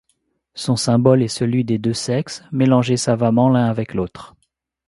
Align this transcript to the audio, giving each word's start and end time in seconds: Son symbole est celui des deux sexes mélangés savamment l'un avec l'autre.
Son 0.55 0.77
symbole 0.77 1.21
est 1.21 1.27
celui 1.27 1.63
des 1.63 1.77
deux 1.77 1.93
sexes 1.93 2.43
mélangés 2.51 2.97
savamment 2.97 3.49
l'un 3.49 3.65
avec 3.67 3.93
l'autre. 3.93 4.35